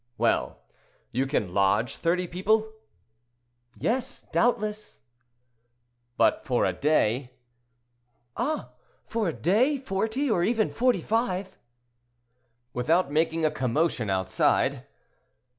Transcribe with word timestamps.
"Well; 0.17 0.63
you 1.11 1.27
can 1.27 1.53
lodge 1.53 1.95
thirty 1.95 2.25
people?" 2.27 2.73
"Yes, 3.77 4.23
doubtless." 4.31 5.01
"But 6.17 6.43
for 6.43 6.65
a 6.65 6.73
day?" 6.73 7.35
"Oh! 8.35 8.71
for 9.05 9.27
a 9.29 9.33
day, 9.33 9.77
forty, 9.77 10.27
or 10.27 10.43
even 10.43 10.71
forty 10.71 11.01
five." 11.01 11.55
"Without 12.73 13.11
making 13.11 13.45
a 13.45 13.51
commotion 13.51 14.09
outside?" 14.09 14.87